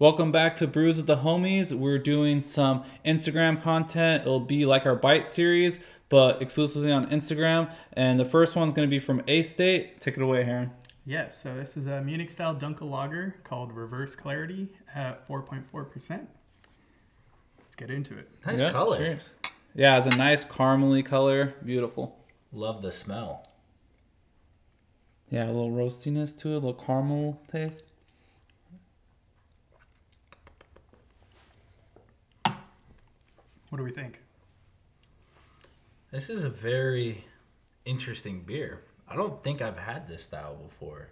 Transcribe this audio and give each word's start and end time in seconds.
Welcome 0.00 0.32
back 0.32 0.56
to 0.56 0.66
Brews 0.66 0.96
with 0.96 1.06
the 1.06 1.18
Homies. 1.18 1.72
We're 1.72 1.98
doing 1.98 2.40
some 2.40 2.84
Instagram 3.04 3.60
content. 3.60 4.22
It'll 4.22 4.40
be 4.40 4.64
like 4.64 4.86
our 4.86 4.94
Bite 4.96 5.26
series, 5.26 5.78
but 6.08 6.40
exclusively 6.40 6.90
on 6.90 7.08
Instagram. 7.10 7.70
And 7.92 8.18
the 8.18 8.24
first 8.24 8.56
one's 8.56 8.72
going 8.72 8.88
to 8.88 8.90
be 8.90 8.98
from 8.98 9.22
A 9.28 9.42
State. 9.42 10.00
Take 10.00 10.16
it 10.16 10.22
away, 10.22 10.42
Aaron. 10.42 10.70
Yes, 11.04 11.36
so 11.38 11.54
this 11.54 11.76
is 11.76 11.86
a 11.86 12.00
Munich 12.00 12.30
style 12.30 12.54
Dunkel 12.54 12.88
lager 12.88 13.36
called 13.44 13.72
Reverse 13.74 14.16
Clarity 14.16 14.68
at 14.94 15.28
4.4%. 15.28 16.26
Let's 17.58 17.76
get 17.76 17.90
into 17.90 18.16
it. 18.16 18.26
Nice 18.46 18.62
Yep, 18.62 18.72
color. 18.72 18.96
cheers. 18.96 19.28
Yeah, 19.74 19.98
it's 19.98 20.06
a 20.14 20.16
nice 20.16 20.46
caramely 20.46 21.04
color. 21.04 21.52
Beautiful. 21.62 22.16
Love 22.54 22.80
the 22.80 22.90
smell. 22.90 23.46
Yeah, 25.28 25.44
a 25.44 25.52
little 25.52 25.70
roastiness 25.70 26.34
to 26.38 26.48
it, 26.48 26.52
a 26.52 26.54
little 26.54 26.72
caramel 26.72 27.38
taste. 27.48 27.84
What 33.70 33.78
do 33.78 33.84
we 33.84 33.90
think? 33.90 34.20
This 36.10 36.28
is 36.28 36.44
a 36.44 36.50
very 36.50 37.24
interesting 37.84 38.40
beer. 38.40 38.82
I 39.08 39.16
don't 39.16 39.42
think 39.42 39.62
I've 39.62 39.78
had 39.78 40.08
this 40.08 40.24
style 40.24 40.56
before. 40.56 41.08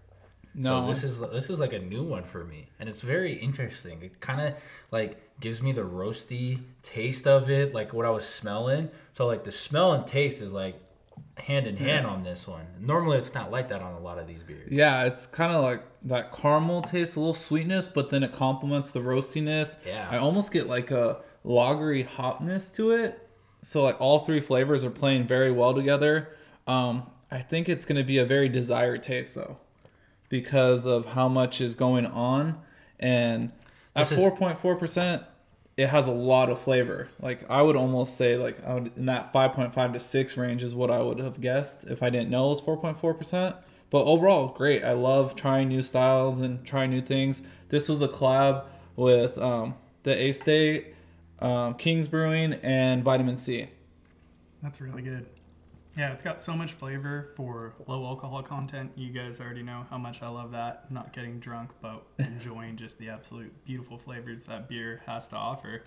No, 0.55 0.81
So 0.81 0.87
this 0.89 1.05
is 1.05 1.21
this 1.21 1.51
is 1.51 1.61
like 1.61 1.73
a 1.73 1.79
new 1.79 2.03
one 2.03 2.25
for 2.25 2.45
me, 2.45 2.69
and 2.81 2.89
it's 2.89 3.01
very 3.01 3.33
interesting. 3.35 4.03
It 4.03 4.21
kind 4.21 4.41
of 4.41 4.55
like 4.91 5.21
gives 5.39 5.63
me 5.63 5.71
the 5.71 5.83
roasty 5.83 6.61
taste 6.83 7.29
of 7.29 7.49
it, 7.49 7.75
like 7.75 7.93
what 7.93 8.05
I 8.05 8.11
was 8.11 8.27
smelling. 8.27 8.91
So 9.13 9.27
like 9.27 9.45
the 9.45 9.53
smell 9.53 9.93
and 9.93 10.07
taste 10.07 10.43
is 10.43 10.53
like 10.53 10.81
hand 11.37 11.67
in 11.67 11.77
hand 11.77 12.07
on 12.07 12.23
this 12.23 12.47
one. 12.47 12.67
Normally 12.81 13.19
it's 13.19 13.35
not 13.35 13.51
like 13.51 13.69
that 13.69 13.81
on 13.83 13.95
a 13.95 14.01
lot 14.01 14.19
of 14.19 14.27
these 14.27 14.43
beers. 14.43 14.71
Yeah, 14.71 15.05
it's 15.05 15.27
kind 15.27 15.53
of 15.53 15.63
like 15.63 15.83
that 16.03 16.33
caramel 16.33 16.83
taste, 16.83 17.17
a 17.17 17.21
little 17.21 17.35
sweetness, 17.35 17.89
but 17.89 18.11
then 18.11 18.23
it 18.23 18.33
complements 18.33 18.91
the 18.91 19.01
roastiness. 19.01 19.77
Yeah. 19.87 20.09
I 20.11 20.19
almost 20.19 20.53
get 20.53 20.67
like 20.67 20.91
a 20.91 21.21
lagery 21.45 22.07
hopness 22.07 22.75
to 22.77 22.91
it. 22.91 23.29
So 23.63 23.83
like 23.83 24.01
all 24.01 24.21
three 24.21 24.41
flavors 24.41 24.85
are 24.85 24.91
playing 24.91 25.27
very 25.27 25.51
well 25.51 25.75
together. 25.75 26.37
Um, 26.67 27.11
I 27.31 27.41
think 27.41 27.69
it's 27.69 27.85
gonna 27.85 28.05
be 28.05 28.19
a 28.19 28.25
very 28.25 28.49
desired 28.49 29.03
taste 29.03 29.35
though, 29.35 29.59
because 30.29 30.87
of 30.87 31.13
how 31.13 31.29
much 31.29 31.61
is 31.61 31.75
going 31.75 32.07
on, 32.07 32.59
and 33.01 33.53
at 33.97 34.09
This 34.09 34.19
four 34.19 34.37
point 34.37 34.59
four 34.59 34.77
percent, 34.77 35.23
it 35.79 35.89
has 35.91 36.09
a 36.09 36.13
lot 36.13 36.51
of 36.51 36.61
flavor. 36.61 37.09
Like 37.23 37.49
I 37.49 37.63
would 37.63 37.77
almost 37.77 38.17
say 38.17 38.37
like 38.37 38.63
I 38.67 38.75
would 38.75 38.91
in 38.97 39.07
that 39.07 39.33
five 39.33 39.53
point 39.53 39.73
five 39.73 39.93
to 39.93 40.01
six 40.01 40.37
range 40.37 40.65
is 40.65 40.75
what 40.75 40.91
I 40.91 41.01
would 41.01 41.21
have 41.21 41.41
guessed 41.41 41.85
if 41.85 42.03
I 42.03 42.11
didn't 42.11 42.31
know 42.31 42.47
it 42.47 42.51
was 42.51 42.61
four 42.61 42.77
point 42.77 42.99
four 42.99 43.15
percent. 43.15 43.55
But 43.89 44.03
overall, 44.05 44.49
great. 44.49 44.83
I 44.85 44.93
love 44.93 45.37
trying 45.37 45.69
new 45.69 45.83
styles 45.83 46.41
and 46.41 46.63
trying 46.67 46.91
new 46.91 47.01
things. 47.01 47.43
This 47.69 47.89
was 47.89 48.03
a 48.03 48.09
collab 48.09 48.65
with 48.97 49.39
um, 49.39 49.77
the 50.03 50.21
A 50.21 50.33
State, 50.33 50.95
um, 51.39 51.75
Kings 51.75 52.09
Brewing, 52.09 52.55
and 52.55 53.05
Vitamin 53.05 53.37
C. 53.37 53.69
That's 54.63 54.81
really 54.81 55.03
good. 55.03 55.27
Yeah, 55.99 56.13
it's 56.13 56.23
got 56.23 56.39
so 56.41 56.55
much 56.55 56.75
flavor 56.75 57.31
for 57.35 57.75
low 57.89 58.07
alcohol 58.07 58.41
content. 58.41 58.93
You 58.95 59.11
guys 59.11 59.41
already 59.41 59.65
know 59.65 59.85
how 59.91 59.99
much 59.99 60.23
I 60.23 60.29
love 60.29 60.53
that. 60.53 60.89
Not 60.93 61.13
getting 61.13 61.41
drunk, 61.41 61.71
but 61.83 62.05
enjoying 62.21 62.77
just 62.77 62.99
the 62.99 63.09
absolute 63.09 63.53
beautiful 63.65 63.99
flavors 63.99 64.47
that 64.47 64.69
beer 64.69 65.03
has 65.07 65.29
to 65.31 65.37
offer. 65.37 65.83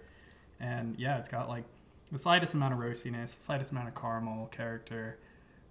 And 0.59 0.99
yeah, 0.99 1.17
it's 1.17 1.29
got 1.29 1.47
like 1.47 1.63
the 2.11 2.19
slightest 2.19 2.53
amount 2.53 2.73
of 2.73 2.79
roastiness, 2.81 3.35
the 3.35 3.41
slightest 3.41 3.71
amount 3.71 3.87
of 3.87 3.95
caramel 3.95 4.47
character. 4.47 5.17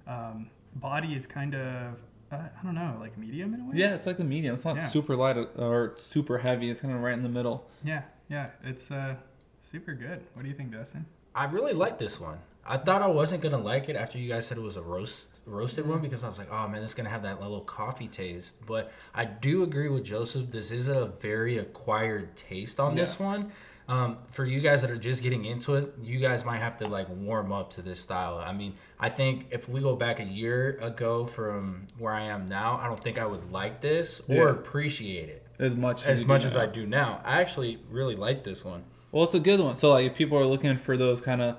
Um, 0.06 0.48
body 0.74 1.12
is 1.14 1.26
kind 1.26 1.54
of, 1.54 1.98
uh, 2.32 2.36
I 2.36 2.64
don't 2.64 2.74
know, 2.74 2.96
like 2.98 3.18
medium 3.18 3.52
in 3.52 3.60
a 3.60 3.64
way. 3.64 3.72
Yeah, 3.74 3.94
it's 3.94 4.06
like 4.06 4.16
the 4.16 4.24
medium. 4.24 4.54
It's 4.54 4.64
not 4.64 4.76
Yeah. 4.76 4.86
super 4.86 5.16
light 5.16 5.36
or 5.36 5.96
super 5.98 6.38
heavy. 6.38 6.70
It's 6.70 6.80
kind 6.80 6.94
of 6.94 7.02
right 7.02 7.12
in 7.12 7.22
the 7.22 7.28
middle. 7.28 7.68
Yeah, 7.84 8.04
yeah, 8.30 8.46
it's 8.64 8.90
uh, 8.90 9.16
super 9.60 9.92
good. 9.92 10.24
What 10.32 10.44
do 10.44 10.48
you 10.48 10.54
think, 10.54 10.72
Dustin? 10.72 11.04
I 11.34 11.44
really 11.44 11.74
like 11.74 11.98
this 11.98 12.18
one. 12.18 12.38
I 12.66 12.76
thought 12.76 13.02
I 13.02 13.06
wasn't 13.08 13.42
gonna 13.42 13.58
like 13.58 13.88
it 13.88 13.96
after 13.96 14.18
you 14.18 14.28
guys 14.28 14.46
said 14.46 14.58
it 14.58 14.62
was 14.62 14.76
a 14.76 14.82
roast 14.82 15.40
roasted 15.46 15.86
one 15.86 16.00
because 16.00 16.22
I 16.24 16.28
was 16.28 16.38
like, 16.38 16.52
oh 16.52 16.68
man, 16.68 16.82
it's 16.82 16.94
gonna 16.94 17.08
have 17.08 17.22
that 17.22 17.40
little 17.40 17.62
coffee 17.62 18.06
taste. 18.08 18.54
But 18.66 18.92
I 19.14 19.24
do 19.24 19.62
agree 19.62 19.88
with 19.88 20.04
Joseph. 20.04 20.50
This 20.50 20.70
is 20.70 20.88
a 20.88 21.06
very 21.20 21.58
acquired 21.58 22.36
taste 22.36 22.78
on 22.78 22.96
Yes. 22.96 23.12
this 23.12 23.20
one. 23.20 23.50
Um, 23.88 24.18
for 24.30 24.44
you 24.44 24.60
guys 24.60 24.82
that 24.82 24.90
are 24.92 24.96
just 24.96 25.20
getting 25.20 25.44
into 25.46 25.74
it, 25.74 25.92
you 26.00 26.20
guys 26.20 26.44
might 26.44 26.58
have 26.58 26.76
to 26.76 26.86
like 26.86 27.08
warm 27.08 27.50
up 27.50 27.70
to 27.70 27.82
this 27.82 27.98
style. 27.98 28.38
I 28.38 28.52
mean, 28.52 28.74
I 29.00 29.08
think 29.08 29.46
if 29.50 29.68
we 29.68 29.80
go 29.80 29.96
back 29.96 30.20
a 30.20 30.24
year 30.24 30.78
ago 30.80 31.24
from 31.24 31.88
where 31.98 32.12
I 32.12 32.20
am 32.26 32.46
now, 32.46 32.78
I 32.80 32.86
don't 32.86 33.02
think 33.02 33.18
I 33.18 33.26
would 33.26 33.50
like 33.50 33.80
this 33.80 34.20
or 34.28 34.50
appreciate 34.50 35.28
it 35.28 35.44
As 35.58 35.74
much 35.74 36.06
as 36.06 36.20
you 36.20 36.26
much 36.28 36.44
as 36.44 36.54
now. 36.54 36.60
I 36.60 36.66
do 36.66 36.86
now. 36.86 37.20
I 37.24 37.40
actually 37.40 37.78
really 37.90 38.14
like 38.14 38.44
this 38.44 38.64
one. 38.64 38.84
Well, 39.10 39.24
it's 39.24 39.34
a 39.34 39.40
good 39.40 39.58
one. 39.58 39.74
So 39.74 39.90
like, 39.90 40.06
if 40.06 40.14
people 40.14 40.38
are 40.38 40.46
looking 40.46 40.76
for 40.76 40.96
those 40.96 41.20
kind 41.20 41.42
of 41.42 41.56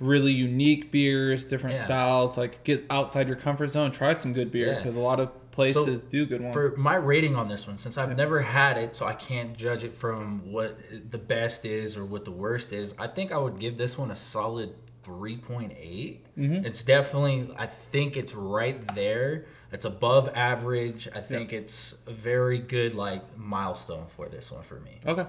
really 0.00 0.32
unique 0.32 0.90
beers, 0.90 1.44
different 1.44 1.76
Yeah. 1.76 1.84
styles, 1.84 2.36
like 2.36 2.64
get 2.64 2.84
outside 2.90 3.28
your 3.28 3.36
comfort 3.36 3.68
zone, 3.68 3.92
try 3.92 4.14
some 4.14 4.32
good 4.32 4.50
beer 4.50 4.68
Yeah. 4.72 4.76
because 4.78 4.96
a 4.96 5.00
lot 5.00 5.20
of 5.20 5.30
places 5.50 6.02
do 6.02 6.24
good 6.26 6.40
ones. 6.40 6.54
For 6.54 6.74
my 6.76 6.94
rating 6.96 7.36
on 7.36 7.48
this 7.48 7.66
one, 7.66 7.76
since 7.76 7.98
I've 7.98 8.16
never 8.16 8.40
had 8.40 8.78
it, 8.78 8.96
so 8.96 9.04
I 9.06 9.12
can't 9.12 9.56
judge 9.56 9.84
it 9.84 9.94
from 9.94 10.50
what 10.50 10.78
the 11.10 11.18
best 11.18 11.64
is 11.66 11.96
or 11.98 12.04
what 12.04 12.24
the 12.24 12.30
worst 12.30 12.72
is, 12.72 12.94
I 12.98 13.08
think 13.08 13.30
I 13.30 13.36
would 13.38 13.58
give 13.58 13.76
this 13.76 13.98
one 13.98 14.10
a 14.10 14.16
solid 14.16 14.74
3.8. 15.04 16.20
Mm-hmm. 16.38 16.64
It's 16.66 16.82
definitely, 16.82 17.50
I 17.58 17.66
think 17.66 18.16
it's 18.16 18.34
right 18.34 18.94
there. 18.94 19.46
It's 19.72 19.84
above 19.84 20.30
average. 20.34 21.08
I 21.14 21.20
think 21.20 21.52
it's 21.52 21.94
a 22.06 22.12
very 22.12 22.58
good 22.58 22.94
like 22.94 23.22
milestone 23.38 24.06
for 24.06 24.28
this 24.28 24.50
one 24.50 24.62
for 24.62 24.80
me. 24.80 25.00
okay. 25.06 25.26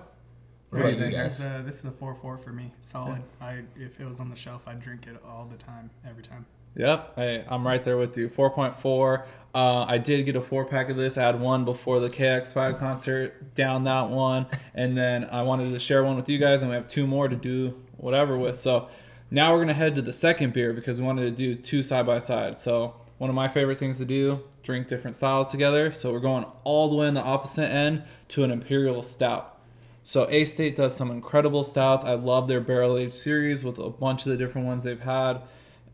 What 0.72 0.84
What 0.84 0.88
do 0.88 0.90
you 0.90 0.96
about 0.98 1.12
think? 1.12 1.18
you 1.18 1.24
This 1.24 1.40
is 1.40 1.46
uh, 1.46 1.62
this 1.66 1.80
is 1.80 1.86
a 1.86 1.92
four 1.92 2.16
four 2.16 2.38
for 2.38 2.52
me. 2.52 2.72
Solid. 2.80 3.22
I 3.40 3.62
if 3.78 4.00
it 4.00 4.06
was 4.08 4.20
on 4.20 4.30
the 4.30 4.36
shelf, 4.36 4.64
I'd 4.68 4.82
drink 4.82 5.06
it 5.06 5.22
all 5.28 5.48
the 5.52 5.58
time, 5.58 5.90
every 6.08 6.24
time. 6.24 6.46
Yep, 6.76 7.14
I, 7.18 7.44
I'm 7.50 7.68
right 7.68 7.84
there 7.84 7.98
with 7.98 8.18
you. 8.18 8.30
4.4. 8.30 9.26
Uh, 9.54 9.86
I 9.90 9.98
did 9.98 10.26
get 10.26 10.38
a 10.38 10.42
four 10.42 10.64
pack 10.64 10.90
of 10.90 10.96
this. 10.96 11.18
I 11.18 11.24
had 11.24 11.38
one 11.38 11.66
before 11.66 12.00
the 12.00 12.10
KX5 12.10 12.80
concert, 12.80 13.56
down 13.56 13.84
that 13.84 14.10
one. 14.10 14.46
And 14.74 14.98
then 14.98 15.26
I 15.26 15.42
wanted 15.42 15.72
to 15.72 15.80
share 15.80 16.02
one 16.04 16.16
with 16.16 16.30
you 16.30 16.38
guys, 16.38 16.62
and 16.62 16.70
we 16.70 16.76
have 16.78 16.88
two 16.88 17.06
more 17.06 17.28
to 17.28 17.36
do 17.36 17.78
whatever 17.98 18.38
with. 18.38 18.58
So 18.58 18.88
now 19.30 19.52
we're 19.52 19.58
going 19.58 19.68
to 19.68 19.74
head 19.74 19.96
to 19.96 20.02
the 20.02 20.14
second 20.14 20.54
beer 20.54 20.72
because 20.72 21.02
we 21.02 21.06
wanted 21.06 21.24
to 21.24 21.32
do 21.32 21.56
two 21.56 21.84
side 21.84 22.06
by 22.06 22.20
side. 22.20 22.58
So 22.58 22.96
one 23.18 23.30
of 23.30 23.36
my 23.36 23.50
favorite 23.50 23.78
things 23.78 23.98
to 23.98 24.06
do, 24.06 24.42
drink 24.64 24.88
different 24.88 25.16
styles 25.16 25.52
together. 25.52 25.92
So 25.92 26.14
we're 26.14 26.20
going 26.20 26.46
all 26.64 26.88
the 26.88 26.96
way 26.96 27.08
in 27.08 27.16
the 27.16 27.22
opposite 27.22 27.70
end 27.70 28.04
to 28.30 28.46
an 28.46 28.52
Imperial 28.52 29.04
Stout. 29.04 29.58
So 30.04 30.28
A 30.30 30.46
State 30.46 30.76
does 30.76 30.96
some 30.96 31.12
incredible 31.12 31.64
stouts. 31.64 32.04
I 32.04 32.14
love 32.14 32.48
their 32.48 32.62
barrel 32.62 32.98
aged 32.98 33.14
series 33.14 33.64
with 33.64 33.78
a 33.78 33.90
bunch 33.90 34.26
of 34.26 34.32
the 34.32 34.38
different 34.38 34.68
ones 34.68 34.84
they've 34.84 35.00
had. 35.00 35.42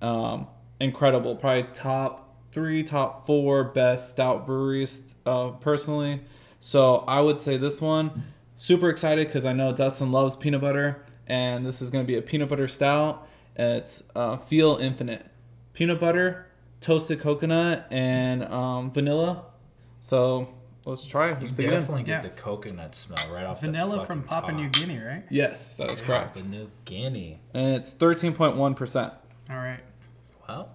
Um, 0.02 0.48
incredible, 0.80 1.36
probably 1.36 1.64
top 1.74 2.36
three, 2.52 2.84
top 2.84 3.26
four 3.26 3.66
best 3.66 4.10
stout 4.10 4.46
breweries 4.46 5.14
uh, 5.26 5.50
personally. 5.50 6.22
So 6.60 7.04
I 7.08 7.22
would 7.22 7.40
say 7.40 7.58
this 7.58 7.82
one. 7.82 8.24
Super 8.56 8.90
excited 8.90 9.28
because 9.28 9.46
I 9.46 9.54
know 9.54 9.72
Dustin 9.72 10.12
loves 10.12 10.36
peanut 10.36 10.62
butter, 10.62 11.06
and 11.28 11.66
this 11.66 11.82
is 11.82 11.92
going 11.92 12.04
to 12.04 12.08
be 12.08 12.18
a 12.18 12.22
peanut 12.22 12.50
butter 12.50 12.68
stout. 12.68 13.28
It's 13.56 14.04
uh, 14.16 14.38
Feel 14.38 14.78
Infinite, 14.78 15.26
peanut 15.74 16.00
butter, 16.00 16.48
toasted 16.82 17.20
coconut, 17.20 17.86
and 17.92 18.46
um, 18.46 18.92
vanilla. 18.92 19.44
So 20.00 20.57
let's 20.90 21.06
try 21.06 21.28
it. 21.32 21.36
You 21.40 21.46
Let's 21.46 21.54
dig 21.54 21.66
it 21.68 21.74
in. 21.74 21.80
definitely 21.80 22.04
get 22.04 22.12
Yeah. 22.12 22.22
the 22.22 22.30
coconut 22.30 22.96
smell 22.96 23.32
right 23.32 23.46
off 23.46 23.62
Vanilla 23.62 24.00
the 24.00 24.06
from 24.06 24.24
Papua 24.24 24.52
top. 24.52 24.60
New 24.60 24.70
Guinea, 24.70 25.00
right? 25.00 25.24
Yes, 25.30 25.74
that 25.76 25.92
is 25.92 26.00
Yeah, 26.02 26.06
correct. 26.08 26.34
The 26.36 26.44
New 26.44 26.70
Guinea. 26.86 27.40
And 27.54 27.74
it's 27.74 27.92
13.1%. 27.92 29.14
All 29.50 29.56
right. 29.58 29.82
Well, 30.48 30.70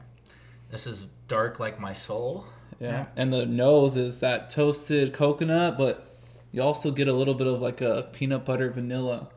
this 0.71 0.87
is 0.87 1.06
dark 1.28 1.59
like 1.61 1.81
my 1.81 1.93
soul. 1.93 2.45
Yeah. 2.78 2.91
Yeah. 2.91 3.06
And 3.17 3.33
the 3.33 3.47
nose 3.47 3.97
is 3.97 4.21
that 4.21 4.51
toasted 4.51 5.12
coconut, 5.12 5.77
but 5.78 6.06
you 6.51 6.62
also 6.62 6.91
get 6.91 7.09
a 7.09 7.12
little 7.12 7.34
bit 7.34 7.47
of 7.47 7.61
like 7.61 7.81
a 7.81 8.09
peanut 8.12 8.45
butter 8.45 8.71
vanilla. 8.71 9.28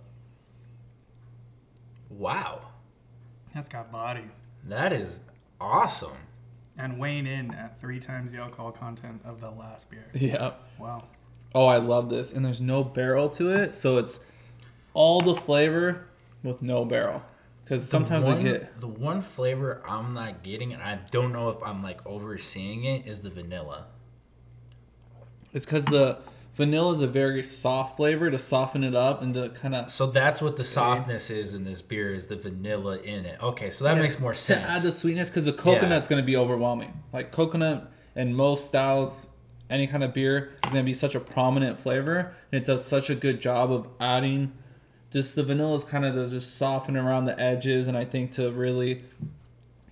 Wow, 2.10 2.62
That's 3.54 3.68
got 3.68 3.92
body. 3.92 4.24
that 4.66 4.94
is 4.94 5.20
awesome. 5.60 6.18
And 6.78 7.00
weighing 7.00 7.26
in 7.26 7.54
at 7.54 7.80
three 7.80 8.00
times 8.00 8.32
the 8.32 8.40
alcohol 8.40 8.72
content 8.72 9.22
of 9.24 9.40
the 9.40 9.50
last 9.50 9.90
beer. 9.90 10.06
Yeah. 10.14 10.52
Wow. 10.78 11.06
Oh, 11.54 11.68
I 11.68 11.78
love 11.78 12.10
this. 12.10 12.34
And 12.34 12.44
there's 12.44 12.60
no 12.60 12.84
barrel 12.84 13.30
to 13.30 13.50
it, 13.52 13.74
so 13.74 13.98
it's 13.98 14.20
all 14.94 15.22
the 15.22 15.36
flavor 15.36 16.08
with 16.44 16.62
no 16.62 16.84
barrel. 16.84 17.24
Because 17.64 17.88
sometimes 17.88 18.26
one, 18.26 18.38
we 18.38 18.44
get 18.44 18.80
the 18.80 18.88
one 18.88 19.22
flavor 19.22 19.82
I'm 19.88 20.14
not 20.14 20.44
getting, 20.44 20.74
and 20.74 20.84
I 20.84 21.00
don't 21.12 21.32
know 21.32 21.50
if 21.50 21.64
I'm 21.64 21.80
like 21.80 22.06
overseeing 22.06 22.84
it, 22.84 23.08
is 23.08 23.22
the 23.22 23.30
vanilla. 23.30 23.86
it's 25.54 25.66
because 25.66 25.86
the 25.86 26.20
vanilla 26.56 26.94
is 26.94 27.02
a 27.02 27.08
very 27.08 27.44
soft 27.44 27.98
flavor 27.98 28.32
to 28.32 28.40
soften 28.40 28.84
it 28.84 28.96
up 28.96 29.22
and 29.22 29.34
to 29.34 29.50
kind 29.50 29.76
of 29.76 29.92
So 29.92 30.08
that's 30.08 30.42
what 30.42 30.56
the 30.56 30.64
softness 30.64 31.30
is 31.30 31.54
in 31.54 31.64
this 31.64 31.82
beer 31.82 32.14
is 32.14 32.28
the 32.28 32.38
vanilla 32.38 32.98
in 32.98 33.26
it. 33.26 33.42
Okay, 33.42 33.70
so 33.70 33.84
that 33.84 33.98
makes 33.98 34.20
more 34.20 34.34
sense. 34.34 34.62
to 34.62 34.70
add 34.70 34.82
the 34.82 34.92
sweetness 34.92 35.30
because 35.30 35.46
the 35.46 35.54
coconut's 35.54 36.08
going 36.08 36.22
to 36.22 36.26
be 36.26 36.38
overwhelming. 36.38 37.04
Like 37.14 37.32
coconut 37.32 37.92
and 38.16 38.36
most 38.36 38.68
styles 38.68 39.28
any 39.70 39.88
kind 39.88 40.04
of 40.04 40.14
beer 40.14 40.54
is 40.66 40.74
going 40.74 40.86
to 40.86 40.90
be 40.90 40.94
such 40.94 41.16
a 41.16 41.20
prominent 41.20 41.80
flavor, 41.80 42.36
and 42.52 42.62
it 42.62 42.66
does 42.66 42.86
such 42.86 43.10
a 43.10 43.16
good 43.16 43.42
job 43.42 43.72
of 43.72 43.88
adding. 44.00 44.54
Just 45.12 45.36
the 45.36 45.44
vanilla 45.44 45.76
is 45.76 45.84
kind 45.84 46.06
of 46.06 46.14
to 46.14 46.30
just 46.30 46.56
soften 46.56 46.96
around 46.96 47.26
the 47.26 47.40
edges, 47.40 47.88
and 47.88 47.98
I 47.98 48.06
think 48.06 48.32
to 48.34 48.52
really 48.52 49.04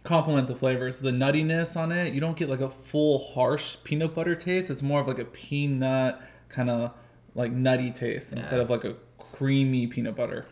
complement 0.04 0.48
the 0.48 0.56
flavors. 0.56 1.00
The 1.00 1.12
nuttiness 1.12 1.76
on 1.76 1.92
it, 1.92 2.14
you 2.14 2.22
don't 2.22 2.38
get 2.38 2.50
like 2.50 2.62
a 2.62 2.70
full 2.70 3.20
harsh 3.34 3.78
peanut 3.84 4.14
butter 4.14 4.36
taste. 4.36 4.70
It's 4.70 4.82
more 4.82 5.02
of 5.02 5.08
like 5.08 5.20
a 5.20 5.26
peanut 5.26 6.22
kind 6.54 6.70
of 6.70 6.92
like 7.36 7.52
nutty 7.52 7.92
taste 7.92 8.34
instead 8.34 8.60
of 8.60 8.70
like 8.70 8.86
a 8.86 8.96
creamy 9.34 9.88
peanut 9.88 10.16
butter. 10.16 10.46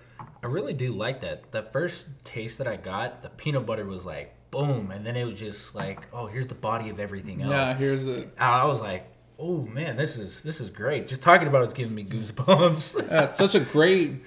I 0.43 0.47
really 0.47 0.73
do 0.73 0.91
like 0.91 1.21
that. 1.21 1.51
The 1.51 1.61
first 1.61 2.07
taste 2.23 2.57
that 2.57 2.67
I 2.67 2.75
got, 2.75 3.21
the 3.21 3.29
peanut 3.29 3.65
butter 3.65 3.85
was 3.85 4.05
like 4.05 4.35
boom, 4.49 4.91
and 4.91 5.05
then 5.05 5.15
it 5.15 5.25
was 5.25 5.39
just 5.39 5.75
like, 5.75 6.07
oh, 6.11 6.25
here's 6.25 6.47
the 6.47 6.55
body 6.55 6.89
of 6.89 6.99
everything 6.99 7.41
else. 7.41 7.51
Yeah, 7.51 7.73
here's 7.75 8.05
the 8.05 8.27
I 8.39 8.65
was 8.65 8.81
like, 8.81 9.07
oh 9.39 9.61
man, 9.61 9.95
this 9.95 10.17
is 10.17 10.41
this 10.41 10.59
is 10.59 10.69
great. 10.69 11.07
Just 11.07 11.21
talking 11.21 11.47
about 11.47 11.63
it's 11.63 11.73
giving 11.73 11.95
me 11.95 12.03
goosebumps. 12.03 13.07
Yeah, 13.11 13.23
it's 13.23 13.35
such 13.35 13.55
a 13.55 13.59
great 13.59 14.23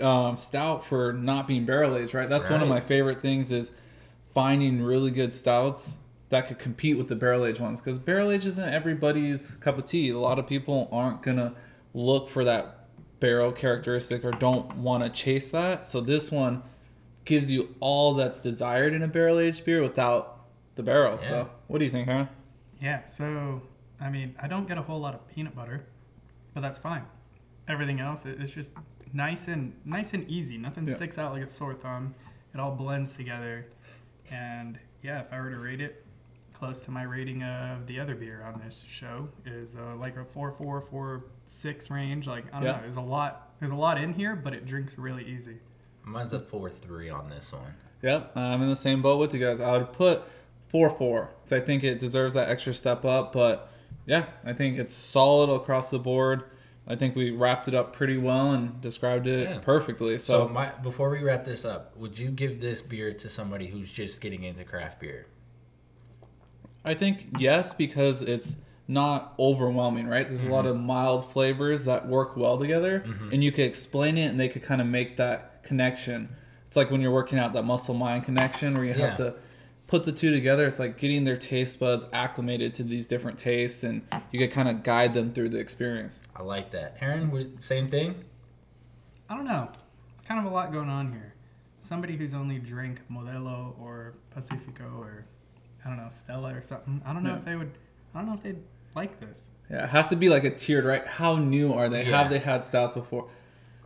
um, 0.00 0.36
stout 0.36 0.84
for 0.84 1.12
not 1.12 1.46
being 1.46 1.64
barrel 1.64 1.96
aged, 1.96 2.14
right? 2.14 2.28
That's 2.28 2.50
one 2.50 2.62
of 2.62 2.68
my 2.68 2.80
favorite 2.80 3.20
things 3.20 3.52
is 3.52 3.72
finding 4.34 4.82
really 4.82 5.10
good 5.10 5.32
stouts 5.32 5.94
that 6.32 6.48
could 6.48 6.58
compete 6.58 6.96
with 6.96 7.08
the 7.08 7.14
barrel 7.14 7.44
aged 7.44 7.60
ones 7.60 7.78
because 7.78 7.98
barrel 7.98 8.30
aged 8.30 8.46
isn't 8.46 8.68
everybody's 8.70 9.50
cup 9.60 9.76
of 9.76 9.84
tea. 9.84 10.08
A 10.08 10.18
lot 10.18 10.38
of 10.38 10.46
people 10.46 10.88
aren't 10.90 11.22
gonna 11.22 11.54
look 11.92 12.26
for 12.30 12.42
that 12.44 12.88
barrel 13.20 13.52
characteristic 13.52 14.24
or 14.24 14.30
don't 14.30 14.76
want 14.78 15.04
to 15.04 15.10
chase 15.10 15.50
that. 15.50 15.84
So 15.84 16.00
this 16.00 16.32
one 16.32 16.62
gives 17.26 17.50
you 17.52 17.74
all 17.80 18.14
that's 18.14 18.40
desired 18.40 18.94
in 18.94 19.02
a 19.02 19.08
barrel 19.08 19.38
aged 19.38 19.66
beer 19.66 19.82
without 19.82 20.46
the 20.74 20.82
barrel. 20.82 21.18
Yeah. 21.20 21.28
So 21.28 21.50
what 21.66 21.80
do 21.80 21.84
you 21.84 21.90
think, 21.90 22.08
huh? 22.08 22.26
Yeah, 22.80 23.04
so 23.04 23.60
I 24.00 24.08
mean, 24.08 24.34
I 24.40 24.48
don't 24.48 24.66
get 24.66 24.78
a 24.78 24.82
whole 24.82 25.00
lot 25.00 25.12
of 25.14 25.28
peanut 25.28 25.54
butter, 25.54 25.84
but 26.54 26.62
that's 26.62 26.78
fine. 26.78 27.04
Everything 27.68 28.00
else 28.00 28.24
is 28.24 28.50
just 28.50 28.72
nice 29.12 29.48
and 29.48 29.74
nice 29.84 30.14
and 30.14 30.26
easy. 30.30 30.56
Nothing 30.56 30.88
Yeah. 30.88 30.94
sticks 30.94 31.18
out 31.18 31.34
like 31.34 31.42
a 31.42 31.50
sore 31.50 31.74
thumb. 31.74 32.14
It 32.54 32.58
all 32.58 32.74
blends 32.74 33.14
together, 33.16 33.66
and 34.30 34.78
yeah, 35.02 35.20
if 35.20 35.30
I 35.30 35.38
were 35.40 35.50
to 35.50 35.58
rate 35.58 35.80
it, 35.82 36.04
close 36.62 36.82
to 36.82 36.92
my 36.92 37.02
rating 37.02 37.42
of 37.42 37.88
the 37.88 37.98
other 37.98 38.14
beer 38.14 38.44
on 38.44 38.60
this 38.64 38.84
show 38.86 39.28
is 39.44 39.74
uh, 39.76 39.96
like 39.96 40.16
a 40.16 40.24
four 40.24 40.52
four 40.52 40.80
four 40.80 41.24
six 41.44 41.90
range. 41.90 42.28
Like 42.28 42.44
I 42.54 42.58
don't 42.58 42.62
Yeah. 42.66 42.72
know, 42.74 42.80
there's 42.82 42.94
a 42.96 43.00
lot. 43.00 43.50
There's 43.58 43.72
a 43.72 43.76
lot 43.76 44.00
in 44.00 44.12
here, 44.14 44.36
but 44.36 44.54
it 44.54 44.64
drinks 44.64 44.96
really 44.96 45.24
easy. 45.24 45.56
Mine's 46.04 46.32
a 46.32 46.38
four 46.38 46.70
three 46.70 47.10
on 47.10 47.28
this 47.28 47.50
one. 47.50 47.74
Yep, 48.02 48.36
I'm 48.36 48.62
in 48.62 48.68
the 48.68 48.76
same 48.76 49.02
boat 49.02 49.18
with 49.18 49.34
you 49.34 49.40
guys. 49.40 49.60
I 49.60 49.76
would 49.76 49.92
put 49.92 50.22
four 50.68 50.88
four 50.90 51.30
because 51.42 51.60
I 51.60 51.64
think 51.64 51.82
it 51.82 51.98
deserves 51.98 52.34
that 52.34 52.48
extra 52.48 52.72
step 52.74 53.04
up. 53.04 53.32
But 53.32 53.68
yeah, 54.06 54.26
I 54.44 54.52
think 54.52 54.78
it's 54.78 54.94
solid 54.94 55.52
across 55.52 55.90
the 55.90 55.98
board. 55.98 56.44
I 56.86 56.94
think 56.94 57.16
we 57.16 57.32
wrapped 57.32 57.66
it 57.66 57.74
up 57.74 57.92
pretty 57.92 58.18
well 58.18 58.52
and 58.52 58.80
described 58.80 59.26
it 59.26 59.48
Yeah. 59.48 59.58
perfectly. 59.58 60.16
So, 60.18 60.46
So, 60.46 60.48
my 60.48 60.70
before 60.80 61.10
we 61.10 61.24
wrap 61.24 61.44
this 61.44 61.64
up, 61.64 61.96
would 61.96 62.16
you 62.20 62.30
give 62.30 62.60
this 62.60 62.82
beer 62.82 63.12
to 63.14 63.28
somebody 63.28 63.66
who's 63.66 63.90
just 63.90 64.20
getting 64.20 64.44
into 64.44 64.62
craft 64.62 65.00
beer? 65.00 65.26
I 66.84 66.94
think 66.94 67.28
yes 67.38 67.72
because 67.72 68.22
it's 68.22 68.56
not 68.88 69.34
overwhelming, 69.38 70.08
right? 70.08 70.26
There's 70.28 70.42
a 70.42 70.48
lot 70.48 70.64
Mm-hmm. 70.64 70.74
of 70.74 70.80
mild 70.80 71.32
flavors 71.32 71.84
that 71.84 72.06
work 72.08 72.36
well 72.36 72.58
together, 72.58 73.04
and 73.30 73.42
you 73.42 73.52
could 73.52 73.64
explain 73.64 74.18
it, 74.18 74.26
and 74.30 74.38
they 74.40 74.48
could 74.48 74.62
kind 74.62 74.80
of 74.80 74.86
make 74.86 75.16
that 75.16 75.62
connection. 75.62 76.28
It's 76.66 76.76
like 76.76 76.90
when 76.90 77.00
you're 77.00 77.12
working 77.12 77.38
out 77.38 77.52
that 77.52 77.64
muscle 77.64 77.94
mind 77.94 78.24
connection 78.24 78.74
where 78.74 78.84
you 78.84 78.92
have 78.94 79.18
Yeah. 79.18 79.26
to 79.26 79.34
put 79.86 80.04
the 80.04 80.12
two 80.12 80.30
together. 80.32 80.66
It's 80.66 80.78
like 80.78 80.98
getting 80.98 81.24
their 81.24 81.36
taste 81.36 81.78
buds 81.78 82.06
acclimated 82.12 82.74
to 82.74 82.82
these 82.82 83.06
different 83.06 83.38
tastes, 83.38 83.84
and 83.84 84.02
you 84.32 84.38
could 84.40 84.50
kind 84.50 84.68
of 84.68 84.82
guide 84.82 85.14
them 85.14 85.32
through 85.32 85.50
the 85.50 85.58
experience. 85.58 86.22
I 86.34 86.42
like 86.42 86.70
that. 86.72 86.96
Aaron, 87.00 87.30
would, 87.30 87.62
same 87.62 87.88
thing. 87.88 88.24
I 89.28 89.36
don't 89.36 89.44
know. 89.46 89.68
It's 90.14 90.24
kind 90.24 90.44
of 90.44 90.50
a 90.50 90.54
lot 90.54 90.72
going 90.72 90.88
on 90.88 91.12
here. 91.12 91.34
Somebody 91.82 92.16
who's 92.16 92.34
only 92.34 92.58
drank 92.58 93.00
Modelo 93.10 93.78
or 93.78 94.14
Pacifico 94.30 94.84
or 94.98 95.26
I 95.84 95.88
don't 95.88 95.96
know 95.98 96.08
Stella 96.10 96.54
or 96.54 96.62
something. 96.62 97.02
I 97.04 97.12
don't 97.12 97.22
know 97.24 97.30
Yeah. 97.30 97.38
if 97.38 97.44
they 97.44 97.56
would. 97.56 97.70
I 98.14 98.18
don't 98.18 98.28
know 98.28 98.34
if 98.34 98.42
they'd 98.42 98.58
like 98.94 99.18
this. 99.20 99.50
Yeah, 99.70 99.84
it 99.84 99.90
has 99.90 100.08
to 100.10 100.16
be 100.16 100.28
like 100.28 100.44
a 100.44 100.50
tiered, 100.50 100.84
right? 100.84 101.06
How 101.06 101.36
new 101.36 101.72
are 101.72 101.88
they? 101.88 102.04
Yeah. 102.04 102.18
Have 102.22 102.30
they 102.30 102.38
had 102.38 102.62
stouts 102.64 102.94
before? 102.94 103.28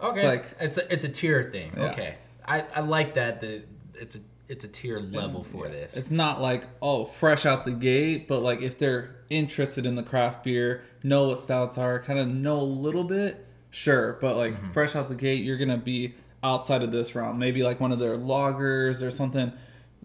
Okay, 0.03 0.19
it's 0.21 0.27
like- 0.27 0.57
it's 0.61 0.79
a, 0.79 0.93
it's 0.93 1.05
a 1.05 1.09
tier 1.09 1.49
thing. 1.51 1.73
Yeah. 1.77 1.85
Okay, 1.93 2.15
I, 2.47 2.65
I 2.75 2.81
like 2.81 3.15
that. 3.15 3.41
The 3.41 3.63
it's 3.95 4.17
a 4.17 4.21
it's 4.49 4.65
a 4.65 4.69
tier 4.69 5.01
level 5.01 5.43
for 5.43 5.69
this. 5.69 5.97
It's 5.97 6.11
not 6.11 6.41
like 6.41 6.65
oh 6.83 7.05
fresh 7.05 7.47
out 7.47 7.65
the 7.65 7.73
gate, 7.73 8.29
but 8.29 8.43
like 8.43 8.61
if 8.63 8.79
they're 8.79 9.17
interested 9.31 9.87
in 9.87 9.95
the 9.97 10.03
craft 10.03 10.45
beer, 10.45 10.83
know 11.03 11.29
what 11.29 11.41
stouts 11.41 11.79
are, 11.79 11.99
kind 12.01 12.19
of 12.19 12.29
know 12.29 12.61
a 12.61 12.63
little 12.63 13.03
bit, 13.05 13.45
sure. 13.71 14.19
But 14.21 14.37
like 14.37 14.53
Mm-hmm. 14.55 14.71
fresh 14.73 14.95
out 14.95 15.09
the 15.09 15.15
gate, 15.17 15.43
you're 15.45 15.57
gonna 15.57 15.79
be 15.79 16.15
outside 16.45 16.83
of 16.83 16.93
this 16.93 17.15
realm. 17.15 17.39
Maybe 17.39 17.63
like 17.65 17.81
one 17.81 17.91
of 17.91 17.99
their 17.99 18.17
lagers 18.17 19.05
or 19.05 19.11
something 19.11 19.53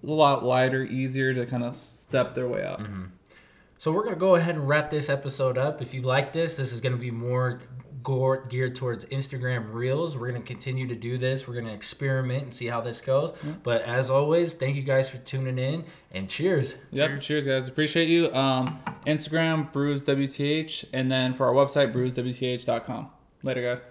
a 0.03 0.11
lot 0.11 0.43
lighter, 0.43 0.83
easier 0.83 1.33
to 1.33 1.45
kind 1.45 1.63
of 1.63 1.77
step 1.77 2.33
their 2.33 2.47
way 2.47 2.65
out. 2.65 2.79
Mm-hmm. 2.79 3.05
So 3.77 3.91
we're 3.91 4.03
gonna 4.03 4.15
go 4.15 4.35
ahead 4.35 4.55
and 4.55 4.67
wrap 4.67 4.91
this 4.91 5.09
episode 5.09 5.57
up. 5.57 5.81
If 5.81 5.93
you 5.93 6.01
like 6.01 6.33
this, 6.33 6.57
this 6.57 6.71
is 6.71 6.81
gonna 6.81 6.97
be 6.97 7.11
more 7.11 7.61
gore- 8.03 8.45
geared 8.47 8.75
towards 8.75 9.05
Instagram 9.05 9.73
Reels. 9.73 10.17
We're 10.17 10.27
gonna 10.27 10.43
continue 10.43 10.87
to 10.87 10.95
do 10.95 11.17
this. 11.17 11.47
We're 11.47 11.55
gonna 11.55 11.73
experiment 11.73 12.43
and 12.43 12.53
see 12.53 12.67
how 12.67 12.81
this 12.81 13.01
goes. 13.01 13.35
But 13.63 13.81
as 13.83 14.09
always, 14.09 14.53
thank 14.53 14.75
you 14.75 14.83
guys 14.83 15.09
for 15.09 15.17
tuning 15.17 15.57
in 15.57 15.85
and 16.11 16.29
cheers. 16.29 16.75
Yep. 16.91 17.21
Cheers, 17.21 17.45
guys. 17.45 17.67
Appreciate 17.67 18.07
you. 18.07 18.31
Um, 18.33 18.79
Instagram, 19.07 19.71
Brews 19.71 20.03
WTH, 20.03 20.85
and 20.93 21.11
then 21.11 21.33
for 21.33 21.47
our 21.47 21.53
website, 21.53 21.93
brewswth.com. 21.93 23.09
Later, 23.43 23.61
guys. 23.61 23.87